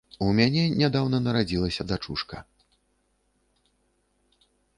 [0.27, 2.37] У мяне нядаўна нарадзілася дачушка.